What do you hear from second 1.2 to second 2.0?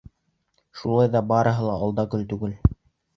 барыһы ла ал